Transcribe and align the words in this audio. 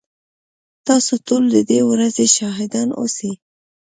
تاسو 0.87 1.13
ټول 1.27 1.43
ددې 1.55 1.79
ورځي 1.89 2.27
شاهدان 2.37 2.87
اوسئ 2.99 3.31